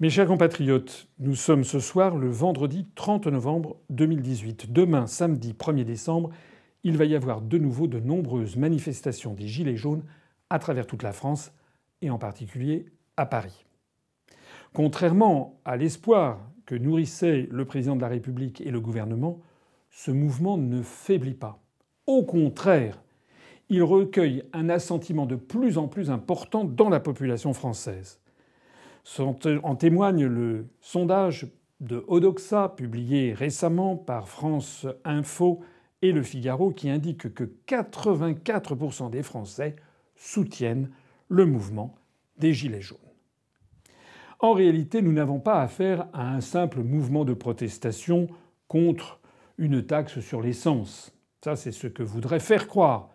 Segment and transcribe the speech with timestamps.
[0.00, 4.72] Mes chers compatriotes, nous sommes ce soir le vendredi 30 novembre 2018.
[4.72, 6.30] Demain, samedi 1er décembre,
[6.84, 10.02] il va y avoir de nouveau de nombreuses manifestations des Gilets jaunes
[10.48, 11.52] à travers toute la France
[12.00, 12.86] et en particulier
[13.18, 13.66] à Paris.
[14.72, 19.42] Contrairement à l'espoir que nourrissaient le président de la République et le gouvernement,
[19.90, 21.62] ce mouvement ne faiblit pas.
[22.06, 23.02] Au contraire,
[23.68, 28.19] il recueille un assentiment de plus en plus important dans la population française.
[29.18, 31.48] En témoigne le sondage
[31.80, 35.60] de Odoxa publié récemment par France Info
[36.02, 39.76] et Le Figaro qui indique que 84% des Français
[40.14, 40.90] soutiennent
[41.28, 41.96] le mouvement
[42.38, 42.98] des Gilets jaunes.
[44.38, 48.28] En réalité, nous n'avons pas affaire à un simple mouvement de protestation
[48.68, 49.20] contre
[49.58, 51.14] une taxe sur l'essence.
[51.44, 53.10] Ça, c'est ce que voudrait faire croire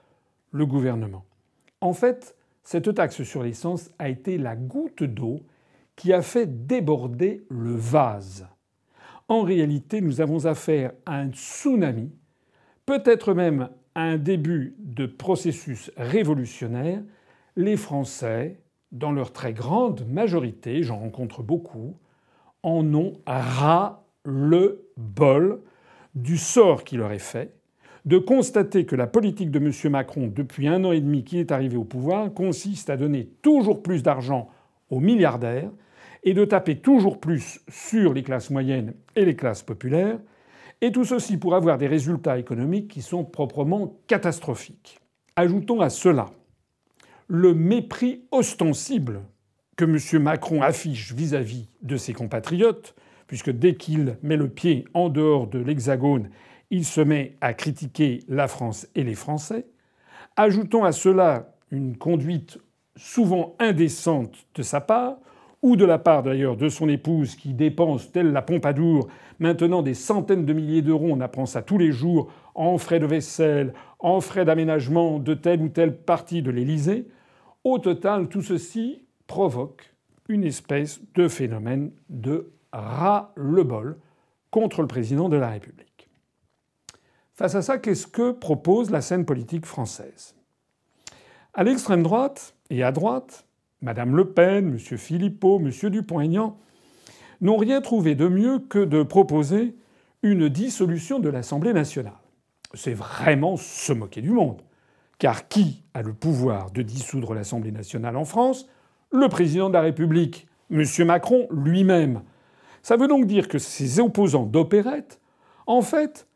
[0.52, 1.26] le gouvernement.
[1.82, 5.42] En fait, cette taxe sur l'essence a été la goutte d'eau
[5.96, 8.48] qui a fait déborder le vase.
[9.28, 12.12] En réalité, nous avons affaire à un tsunami,
[12.86, 17.02] peut-être même à un début de processus révolutionnaire.
[17.56, 18.60] Les Français,
[18.92, 21.96] dans leur très grande majorité, j'en rencontre beaucoup,
[22.62, 25.62] en ont ras le bol
[26.14, 27.54] du sort qui leur est fait,
[28.06, 29.92] de constater que la politique de M.
[29.92, 33.82] Macron depuis un an et demi qu'il est arrivé au pouvoir consiste à donner toujours
[33.82, 34.50] plus d'argent
[34.90, 35.72] aux milliardaires
[36.26, 40.20] et de taper toujours plus sur les classes moyennes et les classes populaires,
[40.82, 45.00] et tout ceci pour avoir des résultats économiques qui sont proprement catastrophiques.
[45.36, 46.32] Ajoutons à cela
[47.28, 49.22] le mépris ostensible
[49.78, 50.24] que M.
[50.24, 52.96] Macron affiche vis-à-vis de ses compatriotes,
[53.28, 56.30] puisque dès qu'il met le pied en dehors de l'Hexagone,
[56.70, 59.66] il se met à critiquer la France et les Français.
[60.36, 62.60] Ajoutons à cela une conduite
[62.96, 65.18] souvent indécente de sa part,
[65.62, 69.08] ou de la part d'ailleurs de son épouse qui dépense, telle la Pompadour,
[69.40, 73.06] maintenant des centaines de milliers d'euros, on apprend ça tous les jours, en frais de
[73.06, 77.08] vaisselle, en frais d'aménagement de telle ou telle partie de l'Élysée.
[77.64, 79.96] Au total, tout ceci provoque
[80.30, 83.98] une espèce de phénomène de ras-le-bol
[84.52, 86.10] contre le président de la République.
[87.34, 90.36] Face à ça, qu'est-ce que propose la scène politique française?
[91.54, 93.45] À l'extrême droite et à droite,
[93.82, 94.98] Madame Le Pen, M.
[94.98, 95.90] Philippot, M.
[95.90, 96.58] Dupont-Aignan
[97.42, 99.76] n'ont rien trouvé de mieux que de proposer
[100.24, 102.18] une dissolution de l'Assemblée nationale.
[102.74, 104.62] C'est vraiment se moquer du monde.
[105.20, 108.68] Car qui a le pouvoir de dissoudre l'Assemblée nationale en France?
[109.12, 110.84] Le président de la République, M.
[111.06, 112.22] Macron lui-même.
[112.82, 115.20] Ça veut donc dire que ces opposants d'opérette,
[115.68, 116.28] en fait,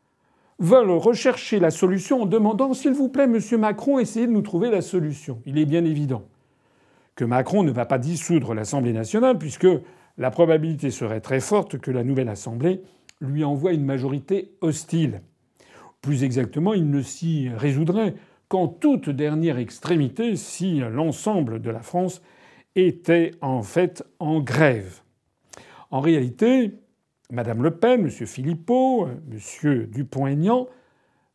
[0.58, 3.38] veulent rechercher la solution en demandant S'il vous plaît, M.
[3.58, 5.42] Macron, essayez de nous trouver la solution.
[5.46, 6.22] Il est bien évident
[7.20, 9.66] que Macron ne va pas dissoudre l'Assemblée nationale, puisque
[10.16, 12.80] la probabilité serait très forte que la nouvelle Assemblée
[13.20, 15.20] lui envoie une majorité hostile.
[16.00, 18.14] Plus exactement, il ne s'y résoudrait
[18.48, 22.22] qu'en toute dernière extrémité si l'ensemble de la France
[22.74, 25.02] était en fait en grève.
[25.90, 26.72] En réalité,
[27.30, 28.08] Mme Le Pen, M.
[28.08, 29.86] Philippot, M.
[29.92, 30.68] Dupont-Aignan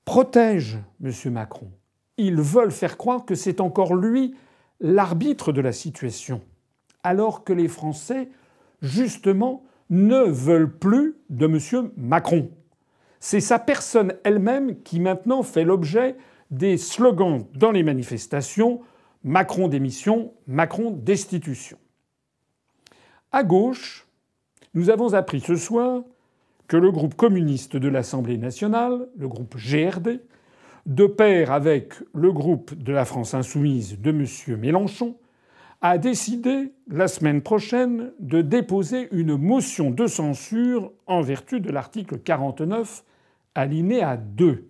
[0.04, 1.12] protègent M.
[1.32, 1.70] Macron.
[2.18, 4.34] Ils veulent faire croire que c'est encore lui
[4.80, 6.42] l'arbitre de la situation,
[7.04, 8.30] alors que les Français,
[8.82, 11.92] justement, ne veulent plus de M.
[11.98, 12.50] Macron.
[13.20, 16.16] C'est sa personne elle-même qui maintenant fait l'objet
[16.52, 18.82] des slogans dans les manifestations
[19.24, 21.80] Macron démission, Macron destitution.
[23.32, 24.06] À gauche,
[24.76, 26.04] nous avons appris ce soir
[26.68, 30.22] que le groupe communiste de l'Assemblée nationale, le groupe GRD,
[30.86, 34.60] de pair avec le groupe de la France insoumise de M.
[34.60, 35.16] Mélenchon,
[35.82, 42.20] a décidé la semaine prochaine de déposer une motion de censure en vertu de l'article
[42.20, 43.04] 49
[43.54, 44.68] alinéa 2.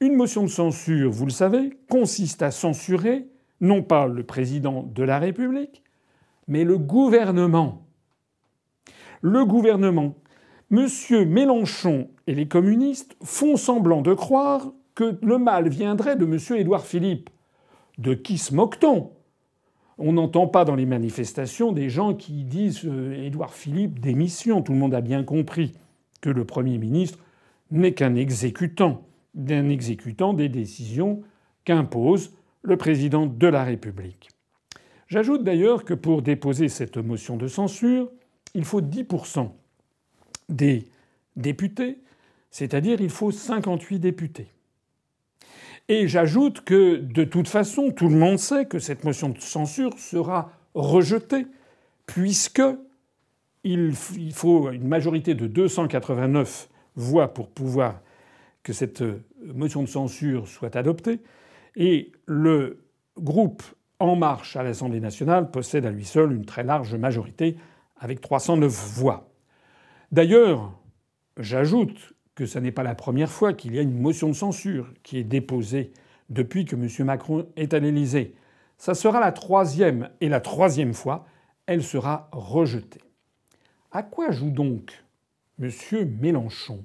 [0.00, 3.26] Une motion de censure, vous le savez, consiste à censurer
[3.60, 5.82] non pas le président de la République,
[6.48, 7.86] mais le gouvernement.
[9.20, 10.14] Le gouvernement.
[10.70, 10.86] M.
[11.28, 16.38] Mélenchon et les communistes font semblant de croire que le mal viendrait de M.
[16.58, 17.30] Édouard Philippe.
[17.96, 19.12] De qui se moque-t-on?
[19.96, 24.60] On n'entend pas dans les manifestations des gens qui disent euh, Édouard Philippe démission.
[24.60, 25.72] Tout le monde a bien compris
[26.20, 27.18] que le Premier ministre
[27.70, 31.22] n'est qu'un exécutant, d'un exécutant des décisions
[31.64, 34.28] qu'impose le président de la République.
[35.08, 38.10] J'ajoute d'ailleurs que pour déposer cette motion de censure,
[38.54, 39.50] il faut 10%
[40.50, 40.88] des
[41.36, 42.00] députés,
[42.50, 44.52] c'est-à-dire il faut 58 députés.
[45.90, 49.98] Et j'ajoute que de toute façon, tout le monde sait que cette motion de censure
[49.98, 51.48] sera rejetée,
[52.06, 52.62] puisque
[53.64, 53.96] il
[54.32, 58.02] faut une majorité de 289 voix pour pouvoir
[58.62, 59.02] que cette
[59.42, 61.18] motion de censure soit adoptée.
[61.74, 62.84] Et le
[63.18, 63.64] groupe
[63.98, 67.56] En Marche à l'Assemblée nationale possède à lui seul une très large majorité
[67.96, 69.28] avec 309 voix.
[70.12, 70.72] D'ailleurs,
[71.36, 74.94] j'ajoute que ce n'est pas la première fois qu'il y a une motion de censure
[75.02, 75.92] qui est déposée
[76.30, 76.88] depuis que M.
[77.04, 78.34] Macron est à l'Élysée.
[78.78, 81.26] Ça sera la troisième, et la troisième fois,
[81.66, 83.02] elle sera rejetée.
[83.92, 85.04] À quoi joue donc
[85.60, 85.70] M.
[86.18, 86.82] Mélenchon?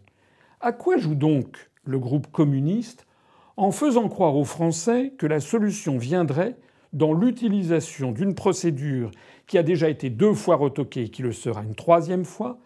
[0.59, 3.07] À quoi joue donc le groupe communiste
[3.55, 6.57] en faisant croire aux Français que la solution viendrait
[6.91, 9.09] dans l'utilisation d'une procédure
[9.47, 12.59] qui a déjà été deux fois retoquée et qui le sera une troisième fois,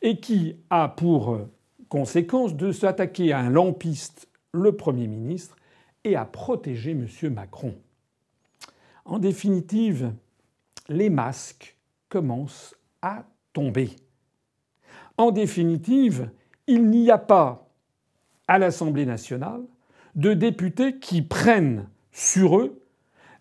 [0.00, 1.38] et qui a pour
[1.94, 5.54] conséquence de s'attaquer à un lampiste, le Premier ministre,
[6.02, 7.06] et à protéger M.
[7.32, 7.76] Macron.
[9.04, 10.12] En définitive,
[10.88, 11.76] les masques
[12.08, 13.90] commencent à tomber.
[15.18, 16.30] En définitive,
[16.66, 17.68] il n'y a pas
[18.48, 19.62] à l'Assemblée nationale
[20.16, 22.82] de députés qui prennent sur eux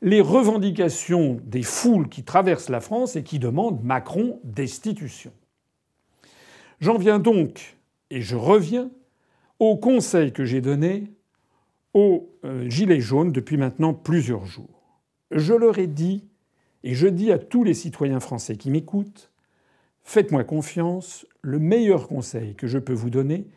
[0.04, 5.32] les revendications des foules qui traversent la France et qui demandent Macron destitution.
[6.82, 7.78] J'en viens donc,
[8.14, 8.92] et je reviens,
[9.60, 11.12] au conseil que j'ai donné
[11.96, 15.00] aux euh, Gilets jaunes depuis maintenant plusieurs jours.
[15.32, 16.24] Je leur ai dit,
[16.84, 19.32] et je dis à tous les citoyens français qui m'écoutent,
[20.04, 23.48] faites-moi confiance, le meilleur conseil que je peux vous donner,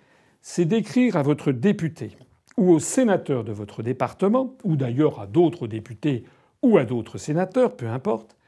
[0.40, 2.16] c'est d'écrire à votre député
[2.56, 6.24] ou au sénateur de votre département, ou d'ailleurs à d'autres députés
[6.62, 8.38] ou à d'autres sénateurs, peu importe,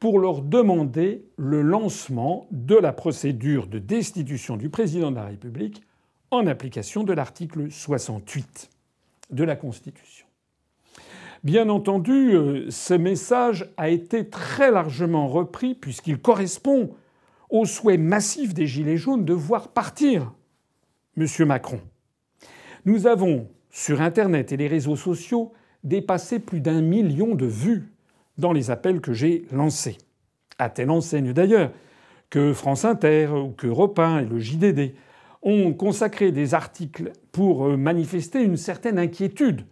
[0.00, 5.82] pour leur demander le lancement de la procédure de destitution du président de la République
[6.30, 8.70] en application de l'article 68
[9.30, 10.26] de la Constitution.
[11.42, 16.94] Bien entendu, euh, ce message a été très largement repris puisqu'il correspond
[17.50, 20.32] au souhait massif des Gilets jaunes de voir partir
[21.16, 21.26] M.
[21.46, 21.80] Macron.
[22.86, 25.52] Nous avons, sur Internet et les réseaux sociaux,
[25.84, 27.93] dépassé plus d'un million de vues
[28.38, 29.98] dans les appels que j'ai lancés.
[30.58, 31.70] À telle enseigne d'ailleurs
[32.30, 34.94] que France Inter ou que Europe et le JDD
[35.42, 39.66] ont consacré des articles pour euh, manifester une certaine inquiétude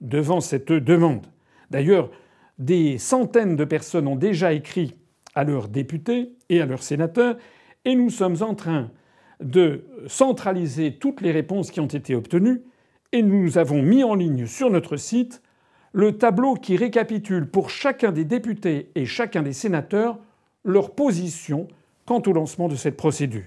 [0.00, 1.26] devant cette demande.
[1.70, 2.10] D'ailleurs,
[2.58, 4.94] des centaines de personnes ont déjà écrit
[5.34, 7.36] à leurs députés et à leurs sénateurs,
[7.84, 8.90] et nous sommes en train
[9.40, 12.62] de centraliser toutes les réponses qui ont été obtenues,
[13.12, 15.42] et nous avons mis en ligne sur notre site
[15.92, 20.18] le tableau qui récapitule pour chacun des députés et chacun des sénateurs
[20.64, 21.68] leur position
[22.06, 23.46] quant au lancement de cette procédure.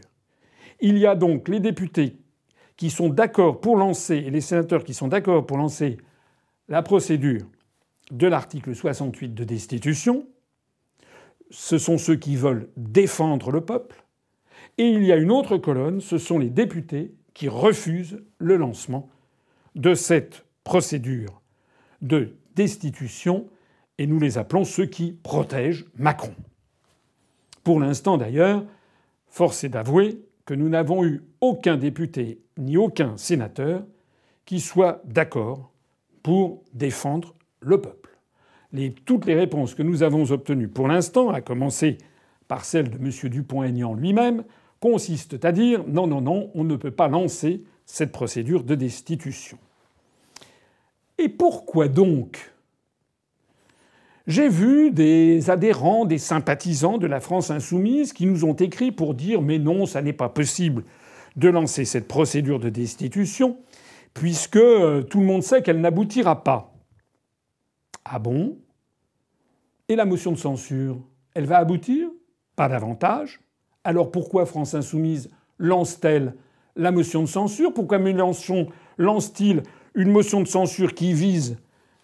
[0.80, 2.18] Il y a donc les députés
[2.76, 5.98] qui sont d'accord pour lancer et les sénateurs qui sont d'accord pour lancer
[6.70, 7.46] la procédure
[8.12, 10.28] de l'article 68 de destitution.
[11.52, 14.04] Ce sont ceux qui veulent défendre le peuple.
[14.78, 19.10] Et il y a une autre colonne, ce sont les députés qui refusent le lancement
[19.76, 21.43] de cette procédure
[22.04, 23.48] de destitution,
[23.98, 26.36] et nous les appelons ceux qui protègent Macron.
[27.64, 28.64] Pour l'instant d'ailleurs,
[29.28, 33.84] force est d'avouer que nous n'avons eu aucun député ni aucun sénateur
[34.46, 35.72] qui soit d'accord
[36.22, 38.10] pour défendre le peuple.
[39.06, 41.98] toutes les réponses que nous avons obtenues pour l'instant, à commencer
[42.48, 43.30] par celle de M.
[43.30, 44.44] Dupont-Aignan lui-même,
[44.80, 49.58] consistent à dire non, non, non, on ne peut pas lancer cette procédure de destitution.
[51.18, 52.54] Et pourquoi donc?
[54.26, 59.14] J'ai vu des adhérents, des sympathisants de la France insoumise qui nous ont écrit pour
[59.14, 60.84] dire mais non, ça n'est pas possible
[61.36, 63.58] de lancer cette procédure de destitution
[64.14, 66.74] puisque euh, tout le monde sait qu'elle n'aboutira pas.
[68.06, 68.58] Ah bon?
[69.90, 71.02] Et la motion de censure,
[71.34, 72.10] elle va aboutir?
[72.56, 73.42] Pas davantage.
[73.84, 76.36] Alors pourquoi France insoumise lance-t-elle
[76.76, 77.74] la motion de censure?
[77.74, 78.68] Pourquoi Mélenchon
[78.98, 79.64] lance-t-il
[79.96, 81.58] une motion de censure qui vise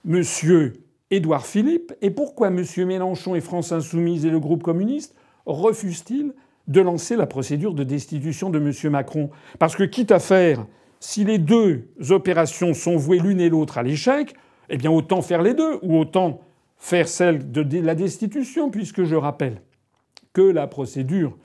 [0.06, 0.74] Monsieur
[1.12, 2.64] Édouard Philippe Et pourquoi M.
[2.86, 5.16] Mélenchon et France Insoumise et le groupe communiste
[5.46, 6.34] refusent-ils
[6.68, 8.92] de lancer la procédure de destitution de M.
[8.92, 9.30] Macron?
[9.58, 10.66] Parce que quitte à faire,
[11.00, 14.36] si les deux opérations sont vouées l'une et l'autre à l'échec,
[14.70, 16.42] eh bien autant faire les deux, ou autant
[16.78, 19.62] faire celle de la destitution, puisque je rappelle
[20.34, 21.38] que la procédure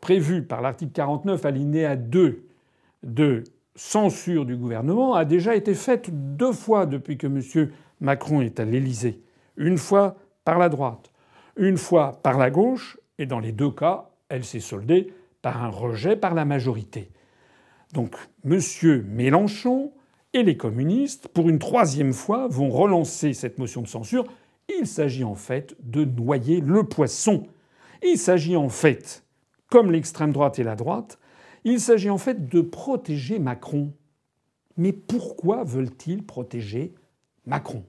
[0.00, 2.44] prévue par l'article 49 alinéa 2
[3.04, 7.70] de censure du gouvernement a déjà été faite deux fois depuis que M.
[8.00, 9.20] Macron est à l'Élysée.
[9.56, 11.10] Une fois par la droite,
[11.56, 15.12] une fois par la gauche, et dans les deux cas, elle s'est soldée
[15.42, 17.10] par un rejet par la majorité.
[17.92, 18.58] Donc M.
[19.06, 19.92] Mélenchon
[20.32, 24.24] et les communistes, pour une troisième fois, vont relancer cette motion de censure.
[24.78, 27.46] Il s'agit en fait de noyer le poisson.
[28.02, 29.24] Il s'agit en fait
[29.68, 31.18] comme l'extrême droite et la droite,
[31.64, 33.92] il s'agit en fait de protéger Macron.
[34.76, 36.94] Mais pourquoi veulent-ils protéger
[37.46, 37.84] Macron?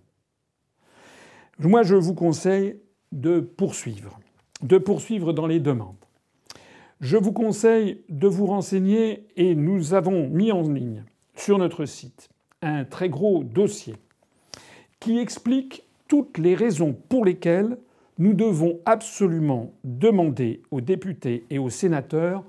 [1.59, 2.79] Moi, je vous conseille
[3.11, 4.19] de poursuivre,
[4.61, 5.95] de poursuivre dans les demandes.
[6.99, 11.03] Je vous conseille de vous renseigner et nous avons mis en ligne
[11.35, 12.29] sur notre site
[12.61, 13.95] un très gros dossier
[14.99, 17.77] qui explique toutes les raisons pour lesquelles
[18.19, 22.43] nous devons absolument demander aux députés et aux sénateurs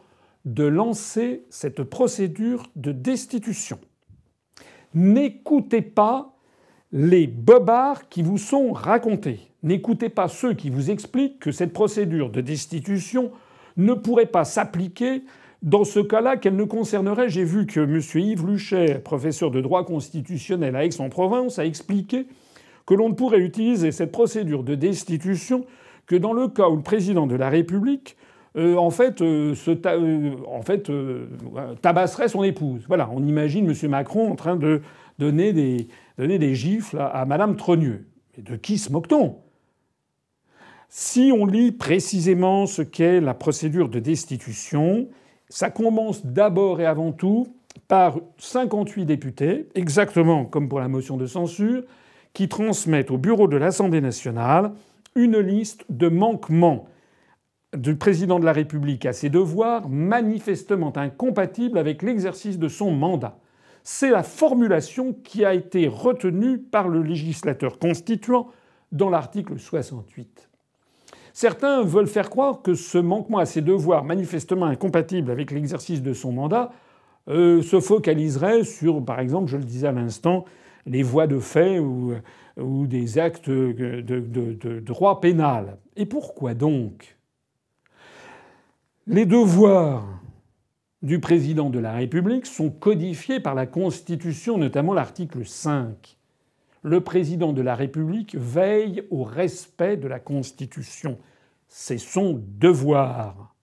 [0.45, 3.79] de lancer cette procédure de destitution.
[4.95, 6.37] N'écoutez pas
[6.93, 9.41] les bobards qui vous sont racontés.
[9.63, 13.33] N'écoutez pas ceux qui vous expliquent que cette procédure de destitution
[13.77, 15.25] ne pourrait pas s'appliquer
[15.63, 17.31] dans ce cas-là qu'elle ne concernerait.
[17.31, 18.01] J'ai vu que M.
[18.15, 22.27] Yves Luchet, professeur de droit constitutionnel à Aix-en-Provence, a expliqué
[22.87, 25.65] que l'on ne pourrait utiliser cette procédure de destitution
[26.07, 28.17] que dans le cas où le président de la République
[28.57, 29.55] euh, en fait, euh,
[30.89, 31.27] euh,
[31.83, 32.85] tabasserait son épouse.
[32.87, 33.91] Voilà, on imagine M.
[33.91, 34.81] Macron en train de
[35.19, 38.07] donner des, gifles à, à Mme Trogneux.
[38.37, 39.39] Mais de qui se moque-t-on?
[40.89, 45.09] Si on lit précisément ce qu'est la procédure de destitution,
[45.49, 47.49] ça commence d'abord et avant tout
[47.89, 51.83] par 58 députés, exactement comme pour la motion de censure,
[52.33, 54.73] qui transmettent au bureau de l'Assemblée nationale
[55.17, 56.87] une liste de manquements
[57.77, 63.39] du président de la République à ses devoirs manifestement incompatibles avec l'exercice de son mandat.
[63.83, 68.49] C'est la formulation qui a été retenue par le législateur constituant
[68.93, 70.49] dans l'article 68.
[71.33, 76.13] Certains veulent faire croire que ce manquement à ses devoirs manifestement incompatibles avec l'exercice de
[76.13, 76.71] son mandat
[77.29, 80.45] euh, se focaliserait sur, par exemple, je le disais à l'instant,
[80.87, 82.15] les voies de fait ou,
[82.87, 85.79] des actes de droit pénal.
[85.97, 87.17] Et pourquoi donc
[89.07, 90.23] Les devoirs
[91.03, 96.17] du président de la République sont codifiés par la Constitution, notamment l'article 5.
[96.83, 101.19] Le président de la République veille au respect de la Constitution.
[101.69, 103.55] C'est son devoir.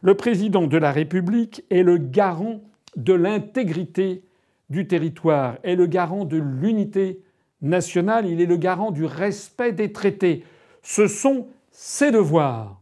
[0.00, 2.62] Le président de la République est le garant
[2.96, 4.24] de l'intégrité
[4.70, 7.20] du territoire, est le garant de l'unité
[7.60, 10.44] nationale, il est le garant du respect des traités.
[10.82, 12.77] Ce sont ses devoirs.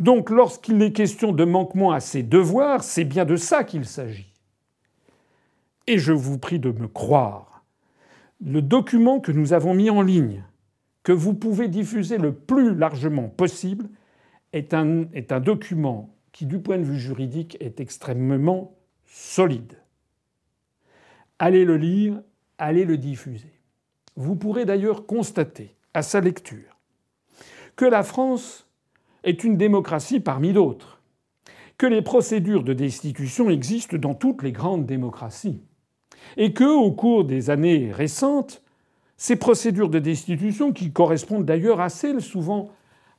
[0.00, 4.32] Donc lorsqu'il est question de manquement à ses devoirs, c'est bien de ça qu'il s'agit.
[5.86, 7.64] Et je vous prie de me croire.
[8.40, 10.42] Le document que nous avons mis en ligne,
[11.02, 13.90] que vous pouvez diffuser le plus largement possible,
[14.54, 19.74] est un, est un document qui, du point de vue juridique, est extrêmement solide.
[21.38, 22.22] Allez le lire,
[22.56, 23.52] allez le diffuser.
[24.16, 26.78] Vous pourrez d'ailleurs constater, à sa lecture,
[27.76, 28.66] que la France
[29.24, 31.00] est une démocratie parmi d'autres,
[31.78, 35.60] que les procédures de destitution existent dans toutes les grandes démocraties,
[36.36, 38.62] et que, au cours des années récentes,
[39.16, 42.70] ces procédures de destitution, qui correspondent d'ailleurs assez souvent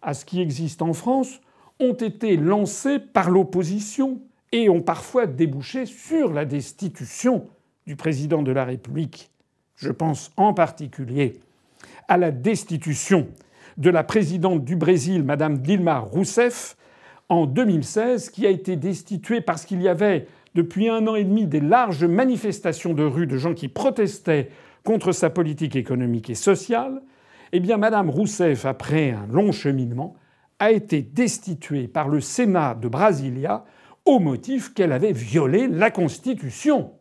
[0.02, 1.42] à ce qui existe en France,
[1.80, 7.48] ont été lancées par l'opposition et ont parfois débouché sur la destitution
[7.88, 9.32] du président de la République.
[9.76, 11.40] Je pense en particulier
[12.08, 13.28] à la destitution
[13.78, 16.78] de la présidente du Brésil, Madame Dilma Rousseff,
[17.30, 21.48] en 2016, qui a été destituée parce qu'il y avait depuis un an et demi
[21.48, 24.50] des larges manifestations de rue de gens qui protestaient
[24.84, 27.02] contre sa politique économique et sociale.
[27.54, 30.16] Eh bien, Madame Rousseff, après un long cheminement,
[30.60, 33.64] a été destituée par le Sénat de Brasilia
[34.06, 36.92] au motif qu'elle avait violé la Constitution.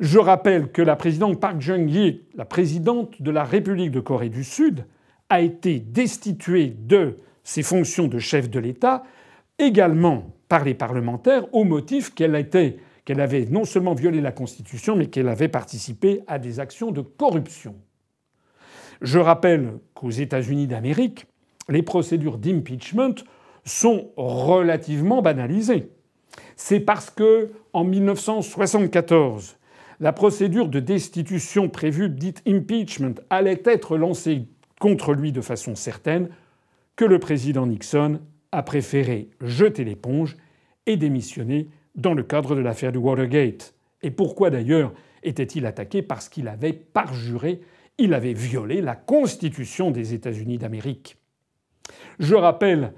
[0.00, 4.44] Je rappelle que la présidente Park Geun-hye, la présidente de la République de Corée du
[4.44, 4.86] Sud,
[5.28, 9.02] a été destituée de ses fonctions de chef de l'État
[9.58, 12.48] également par les parlementaires au motif qu'elle
[13.04, 17.02] qu'elle avait non seulement violé la Constitution, mais qu'elle avait participé à des actions de
[17.02, 17.74] corruption.
[19.02, 21.26] Je rappelle qu'aux États-Unis d'Amérique,
[21.68, 23.16] les procédures d'impeachment
[23.66, 25.90] sont relativement banalisées.
[26.56, 29.56] C'est parce que, en 1974,
[30.00, 34.46] la procédure de destitution prévue, dite impeachment, allait être lancée
[34.80, 36.30] contre lui de façon certaine,
[36.96, 40.36] que le président Nixon a préféré jeter l'éponge
[40.86, 43.74] et démissionner dans le cadre de l'affaire du Watergate.
[44.02, 44.92] Et pourquoi d'ailleurs
[45.22, 46.00] était-il attaqué?
[46.00, 47.60] Parce qu'il avait parjuré,
[47.98, 51.18] il avait violé la Constitution des États-Unis d'Amérique.
[52.18, 52.94] Je rappelle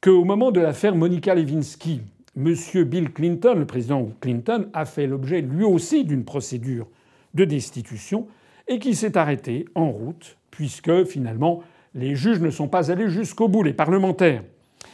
[0.00, 2.00] qu'au moment de l'affaire Monica Lewinsky,
[2.36, 2.54] M.
[2.84, 6.86] Bill Clinton, le président Clinton, a fait l'objet lui aussi d'une procédure
[7.34, 8.26] de destitution
[8.68, 11.62] et qui s'est arrêtée en route puisque finalement
[11.94, 14.44] les juges ne sont pas allés jusqu'au bout, les parlementaires.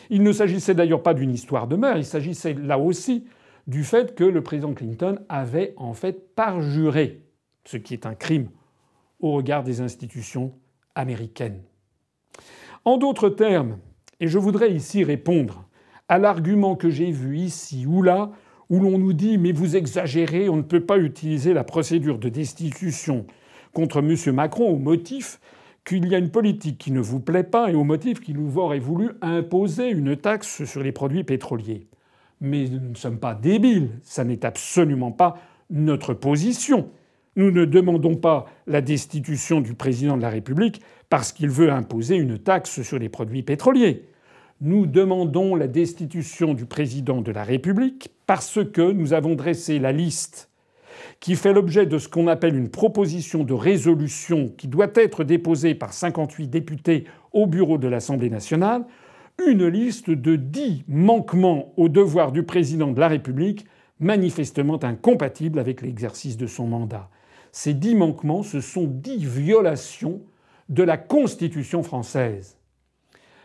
[0.08, 3.26] Il ne s'agissait d'ailleurs pas d'une histoire de meurtre, il s'agissait là aussi
[3.66, 7.22] du fait que le président Clinton avait en fait parjuré,
[7.64, 8.48] ce qui est un crime
[9.20, 10.52] au regard des institutions
[10.94, 11.60] américaines.
[12.84, 13.78] En d'autres termes,
[14.20, 15.68] et je voudrais ici répondre
[16.12, 18.30] à l'argument que j'ai vu ici ou là,
[18.68, 22.28] où l'on nous dit mais vous exagérez, on ne peut pas utiliser la procédure de
[22.28, 23.24] destitution
[23.72, 24.14] contre M.
[24.34, 25.40] Macron au motif
[25.86, 28.58] qu'il y a une politique qui ne vous plaît pas et au motif qu'il nous
[28.58, 31.86] aurait voulu imposer une taxe sur les produits pétroliers.
[32.42, 35.38] Mais nous ne sommes pas débiles, ça n'est absolument pas
[35.70, 36.90] notre position.
[37.36, 42.16] Nous ne demandons pas la destitution du président de la République parce qu'il veut imposer
[42.16, 44.11] une taxe sur les produits pétroliers.
[44.64, 49.90] Nous demandons la destitution du président de la République parce que nous avons dressé la
[49.90, 50.50] liste
[51.18, 55.74] qui fait l'objet de ce qu'on appelle une proposition de résolution qui doit être déposée
[55.74, 58.84] par 58 députés au bureau de l'Assemblée nationale,
[59.44, 63.66] une liste de dix manquements aux devoirs du président de la République
[63.98, 67.10] manifestement incompatibles avec l'exercice de son mandat.
[67.50, 70.20] Ces dix manquements, ce sont dix violations
[70.68, 72.56] de la Constitution française.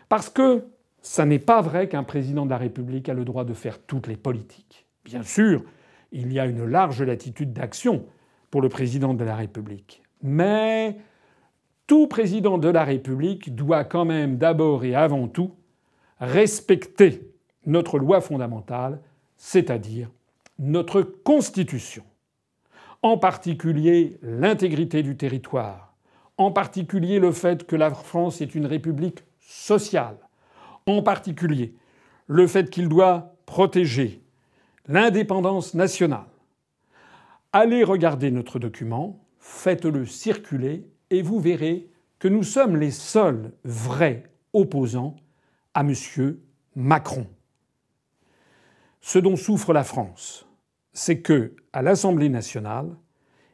[0.10, 0.64] Parce que
[1.08, 4.08] ça n'est pas vrai qu'un président de la République a le droit de faire toutes
[4.08, 4.86] les politiques.
[5.06, 5.64] Bien sûr,
[6.12, 8.06] il y a une large latitude d'action
[8.52, 10.04] pour le président de la République.
[10.22, 10.98] Mais
[11.88, 15.56] tout président de la République doit quand même d'abord et avant tout
[16.20, 17.32] respecter
[17.66, 19.00] notre loi fondamentale,
[19.38, 20.12] c'est-à-dire
[20.60, 22.04] notre Constitution,
[23.02, 25.96] en particulier l'intégrité du territoire,
[26.36, 30.18] en particulier le fait que la France est une république sociale,
[30.88, 31.76] en particulier
[32.28, 34.22] le fait qu'il doit protéger
[34.88, 36.26] l'indépendance nationale.
[37.54, 41.90] Allez regarder notre document, faites-le circuler et vous verrez
[42.20, 45.16] que nous sommes les seuls vrais opposants
[45.74, 45.94] à M.
[46.76, 47.28] Macron.
[49.02, 50.48] Ce dont souffre la France,
[50.94, 52.90] c'est que, à l'Assemblée nationale,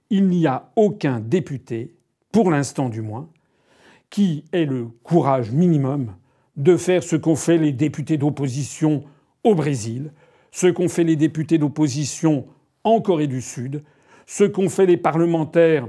[0.10, 1.96] il n'y a aucun député,
[2.32, 3.30] pour l'instant du moins,
[4.10, 6.16] qui ait le courage minimum
[6.56, 9.04] de faire ce qu'ont fait les députés d'opposition
[9.44, 10.12] au Brésil,
[10.52, 12.46] ce qu'ont fait les députés d'opposition
[12.84, 13.84] en Corée du Sud,
[14.26, 15.88] ce qu'ont fait les parlementaires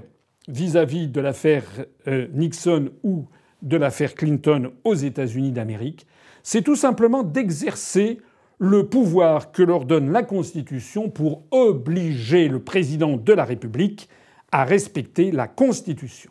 [0.48, 1.64] vis-à-vis de l'affaire
[2.09, 3.27] euh, Nixon ou
[3.62, 6.07] de l'affaire Clinton aux États-Unis d'Amérique,
[6.42, 8.18] c'est tout simplement d'exercer
[8.59, 14.09] le pouvoir que leur donne la Constitution pour obliger le président de la République
[14.53, 16.31] à respecter la Constitution.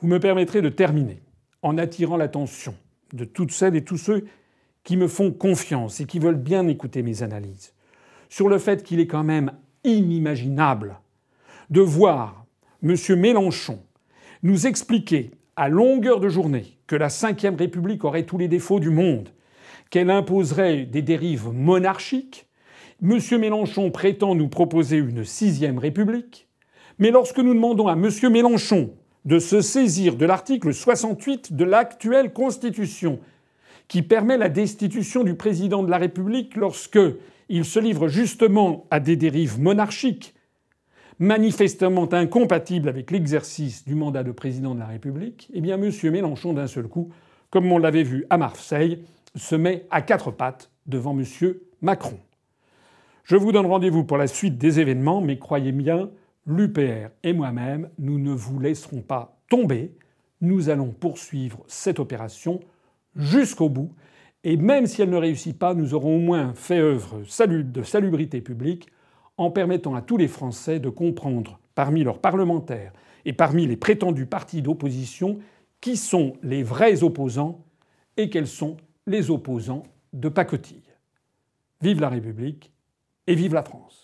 [0.00, 1.22] Vous me permettrez de terminer
[1.62, 2.74] en attirant l'attention
[3.14, 4.26] de toutes celles et tous ceux
[4.82, 7.72] qui me font confiance et qui veulent bien écouter mes analyses,
[8.28, 9.52] sur le fait qu'il est quand même
[9.84, 11.00] inimaginable
[11.70, 12.44] de voir
[12.82, 12.96] M.
[13.16, 13.80] Mélenchon
[14.42, 18.90] nous expliquer à longueur de journée que la Ve République aurait tous les défauts du
[18.90, 19.30] monde,
[19.88, 22.46] qu'elle imposerait des dérives monarchiques.
[23.02, 23.18] M.
[23.38, 26.48] Mélenchon prétend nous proposer une sixième République.
[26.98, 28.10] Mais lorsque nous demandons à M.
[28.30, 28.90] Mélenchon
[29.24, 33.20] de se saisir de l'article 68 de l'actuelle Constitution
[33.88, 36.98] qui permet la destitution du président de la République lorsque
[37.48, 40.34] il se livre justement à des dérives monarchiques,
[41.18, 45.90] manifestement incompatibles avec l'exercice du mandat de président de la République, eh bien M.
[46.10, 47.10] Mélenchon, d'un seul coup,
[47.50, 49.04] comme on l'avait vu à Marseille,
[49.36, 51.24] se met à quatre pattes devant M.
[51.82, 52.18] Macron.
[53.24, 56.10] Je vous donne rendez-vous pour la suite des événements, mais croyez bien,
[56.46, 59.94] l'UPR et moi-même, nous ne vous laisserons pas tomber.
[60.40, 62.60] Nous allons poursuivre cette opération
[63.16, 63.92] jusqu'au bout.
[64.42, 68.40] Et même si elle ne réussit pas, nous aurons au moins fait œuvre de salubrité
[68.40, 68.88] publique
[69.36, 72.92] en permettant à tous les Français de comprendre, parmi leurs parlementaires
[73.24, 75.38] et parmi les prétendus partis d'opposition,
[75.80, 77.64] qui sont les vrais opposants
[78.16, 78.76] et quels sont
[79.06, 80.82] les opposants de pacotille.
[81.80, 82.72] Vive la République
[83.26, 84.03] et vive la France.